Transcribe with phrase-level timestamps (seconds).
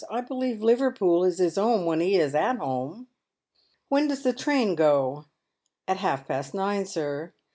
[0.09, 3.05] I believe Liverpool is his 'ome when he is at 'ome.""
[3.89, 5.25] When does the train go?"
[5.63, 7.33] *' At half past nine, sir."